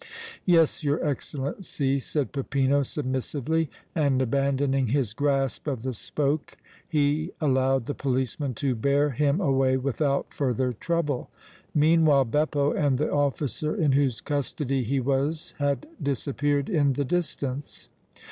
[0.47, 6.57] "Yes, your Excellency," said Peppino, submissively, and abandoning his grasp of the spoke
[6.89, 11.29] he allowed the policeman to bear him away without further trouble.
[11.75, 17.91] Meanwhile Beppo and the officer in whose custody he was had disappeared in the distance.